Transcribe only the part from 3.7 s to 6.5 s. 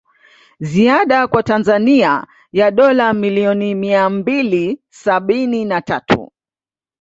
mia mbili sabini na tatu